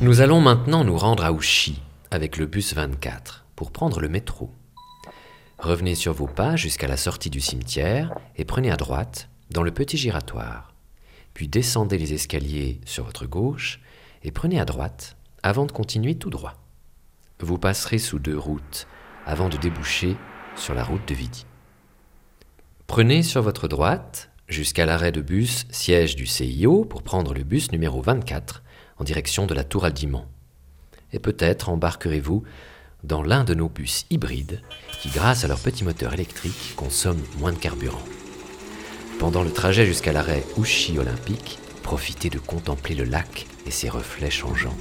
Nous 0.00 0.20
allons 0.20 0.40
maintenant 0.40 0.84
nous 0.84 0.98
rendre 0.98 1.24
à 1.24 1.32
Ouchy 1.32 1.80
avec 2.10 2.36
le 2.36 2.46
bus 2.46 2.74
24 2.74 3.46
pour 3.54 3.70
prendre 3.70 4.00
le 4.00 4.08
métro. 4.08 4.50
Revenez 5.58 5.94
sur 5.94 6.12
vos 6.12 6.26
pas 6.26 6.56
jusqu'à 6.56 6.88
la 6.88 6.96
sortie 6.96 7.30
du 7.30 7.40
cimetière 7.40 8.12
et 8.36 8.44
prenez 8.44 8.72
à 8.72 8.76
droite 8.76 9.28
dans 9.50 9.62
le 9.62 9.70
petit 9.70 9.96
giratoire. 9.96 10.74
Puis 11.32 11.46
descendez 11.46 11.96
les 11.96 12.12
escaliers 12.12 12.80
sur 12.84 13.04
votre 13.04 13.26
gauche 13.26 13.80
et 14.24 14.32
prenez 14.32 14.60
à 14.60 14.64
droite 14.64 15.16
avant 15.44 15.64
de 15.64 15.72
continuer 15.72 16.16
tout 16.16 16.30
droit. 16.30 16.54
Vous 17.38 17.58
passerez 17.58 17.98
sous 17.98 18.18
deux 18.18 18.38
routes 18.38 18.88
avant 19.26 19.48
de 19.48 19.56
déboucher 19.56 20.16
sur 20.56 20.74
la 20.74 20.82
route 20.82 21.06
de 21.06 21.14
Vidi. 21.14 21.46
Prenez 22.88 23.22
sur 23.22 23.42
votre 23.42 23.68
droite 23.68 24.30
jusqu'à 24.48 24.86
l'arrêt 24.86 25.12
de 25.12 25.20
bus 25.20 25.66
siège 25.70 26.16
du 26.16 26.26
CIO 26.26 26.84
pour 26.84 27.02
prendre 27.02 27.32
le 27.32 27.44
bus 27.44 27.70
numéro 27.72 28.02
24 28.02 28.62
en 28.98 29.04
direction 29.04 29.46
de 29.46 29.54
la 29.54 29.64
Tour 29.64 29.84
Aldimont. 29.84 30.26
Et 31.12 31.18
peut-être 31.18 31.68
embarquerez-vous 31.68 32.42
dans 33.02 33.22
l'un 33.22 33.44
de 33.44 33.54
nos 33.54 33.68
bus 33.68 34.06
hybrides 34.10 34.60
qui, 35.00 35.10
grâce 35.10 35.44
à 35.44 35.48
leur 35.48 35.58
petit 35.58 35.84
moteur 35.84 36.14
électrique, 36.14 36.74
consomment 36.76 37.24
moins 37.38 37.52
de 37.52 37.58
carburant. 37.58 38.02
Pendant 39.18 39.42
le 39.42 39.52
trajet 39.52 39.86
jusqu'à 39.86 40.12
l'arrêt 40.12 40.44
Ouchy 40.56 40.98
Olympique, 40.98 41.58
profitez 41.82 42.30
de 42.30 42.38
contempler 42.38 42.94
le 42.94 43.04
lac 43.04 43.46
et 43.66 43.70
ses 43.70 43.88
reflets 43.88 44.30
changeants. 44.30 44.76